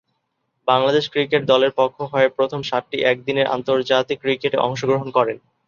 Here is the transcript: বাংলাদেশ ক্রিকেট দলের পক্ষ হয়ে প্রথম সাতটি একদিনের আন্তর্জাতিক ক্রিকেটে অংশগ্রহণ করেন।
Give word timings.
বাংলাদেশ 0.67 1.03
ক্রিকেট 1.13 1.41
দলের 1.45 1.71
পক্ষ 1.77 1.97
হয়ে 2.11 2.27
প্রথম 2.37 2.59
সাতটি 2.69 2.97
একদিনের 3.03 3.47
আন্তর্জাতিক 3.47 4.17
ক্রিকেটে 4.23 4.57
অংশগ্রহণ 4.59 5.07
করেন। 5.17 5.37